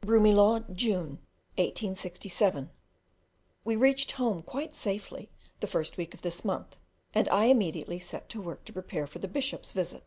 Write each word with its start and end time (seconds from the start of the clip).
Broomielaw, 0.00 0.60
June 0.72 1.18
1867. 1.58 2.70
We 3.62 3.76
reached 3.76 4.12
home 4.12 4.40
quite 4.40 4.74
safely 4.74 5.28
the 5.60 5.66
first 5.66 5.98
week 5.98 6.14
of 6.14 6.22
this 6.22 6.46
month, 6.46 6.76
and 7.12 7.28
I 7.28 7.44
immediately 7.44 8.00
set 8.00 8.30
to 8.30 8.40
work 8.40 8.64
to 8.64 8.72
prepare 8.72 9.06
for 9.06 9.18
the 9.18 9.28
Bishop's 9.28 9.72
visit. 9.72 10.04